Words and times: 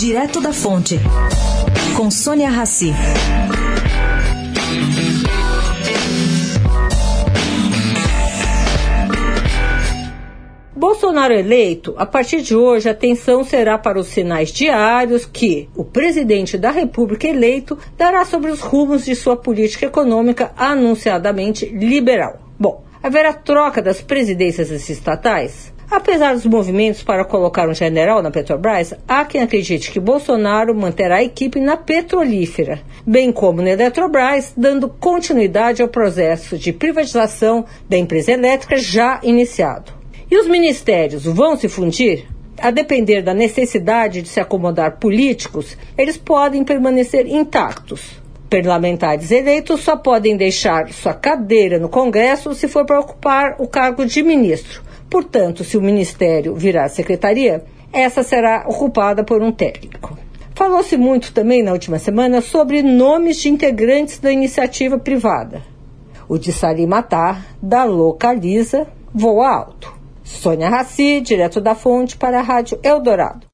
Direto 0.00 0.40
da 0.40 0.50
Fonte, 0.50 0.98
com 1.94 2.10
Sônia 2.10 2.48
Rassi. 2.48 2.90
Bolsonaro 10.74 11.34
eleito, 11.34 11.94
a 11.98 12.06
partir 12.06 12.40
de 12.40 12.56
hoje 12.56 12.88
a 12.88 12.92
atenção 12.92 13.44
será 13.44 13.76
para 13.76 14.00
os 14.00 14.06
sinais 14.06 14.50
diários 14.50 15.26
que 15.26 15.68
o 15.76 15.84
presidente 15.84 16.56
da 16.56 16.70
República 16.70 17.28
eleito 17.28 17.76
dará 17.98 18.24
sobre 18.24 18.50
os 18.50 18.60
rumos 18.60 19.04
de 19.04 19.14
sua 19.14 19.36
política 19.36 19.84
econômica 19.84 20.50
anunciadamente 20.56 21.66
liberal. 21.66 22.40
Bom, 22.58 22.82
haverá 23.02 23.34
troca 23.34 23.82
das 23.82 24.00
presidências 24.00 24.70
estatais? 24.88 25.70
Apesar 25.90 26.34
dos 26.34 26.46
movimentos 26.46 27.02
para 27.02 27.24
colocar 27.24 27.68
um 27.68 27.74
general 27.74 28.22
na 28.22 28.30
Petrobras, 28.30 28.94
há 29.08 29.24
quem 29.24 29.42
acredite 29.42 29.90
que 29.90 29.98
Bolsonaro 29.98 30.72
manterá 30.72 31.16
a 31.16 31.24
equipe 31.24 31.58
na 31.58 31.76
petrolífera, 31.76 32.80
bem 33.04 33.32
como 33.32 33.60
na 33.60 33.70
Eletrobras, 33.70 34.52
dando 34.56 34.88
continuidade 34.88 35.82
ao 35.82 35.88
processo 35.88 36.56
de 36.56 36.72
privatização 36.72 37.64
da 37.88 37.98
empresa 37.98 38.30
elétrica 38.30 38.76
já 38.76 39.18
iniciado. 39.24 39.92
E 40.30 40.36
os 40.36 40.46
ministérios 40.46 41.24
vão 41.24 41.56
se 41.56 41.68
fundir? 41.68 42.24
A 42.62 42.70
depender 42.70 43.20
da 43.20 43.34
necessidade 43.34 44.22
de 44.22 44.28
se 44.28 44.38
acomodar 44.38 44.98
políticos, 44.98 45.76
eles 45.98 46.16
podem 46.16 46.62
permanecer 46.62 47.26
intactos. 47.26 48.20
Parlamentares 48.48 49.32
eleitos 49.32 49.80
só 49.80 49.96
podem 49.96 50.36
deixar 50.36 50.88
sua 50.92 51.14
cadeira 51.14 51.80
no 51.80 51.88
Congresso 51.88 52.54
se 52.54 52.68
for 52.68 52.86
para 52.86 53.00
ocupar 53.00 53.56
o 53.58 53.66
cargo 53.66 54.06
de 54.06 54.22
ministro. 54.22 54.89
Portanto, 55.10 55.64
se 55.64 55.76
o 55.76 55.82
ministério 55.82 56.54
virar 56.54 56.88
secretaria, 56.88 57.64
essa 57.92 58.22
será 58.22 58.64
ocupada 58.68 59.24
por 59.24 59.42
um 59.42 59.50
técnico. 59.50 60.16
Falou-se 60.54 60.96
muito 60.96 61.32
também 61.32 61.62
na 61.62 61.72
última 61.72 61.98
semana 61.98 62.40
sobre 62.40 62.82
nomes 62.82 63.40
de 63.40 63.48
integrantes 63.48 64.18
da 64.18 64.30
iniciativa 64.30 64.98
privada. 64.98 65.62
O 66.28 66.38
de 66.38 66.52
Salim 66.52 66.86
Matar, 66.86 67.44
da 67.60 67.82
Localiza, 67.82 68.86
voa 69.12 69.48
alto. 69.48 69.92
Sônia 70.22 70.68
Raci, 70.68 71.20
direto 71.20 71.60
da 71.60 71.74
fonte 71.74 72.16
para 72.16 72.38
a 72.38 72.42
Rádio 72.42 72.78
Eldorado. 72.84 73.48